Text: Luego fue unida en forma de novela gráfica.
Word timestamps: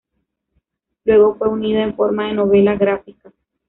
Luego 1.05 1.35
fue 1.35 1.47
unida 1.49 1.83
en 1.83 1.95
forma 1.95 2.25
de 2.25 2.33
novela 2.33 2.75
gráfica. 2.75 3.31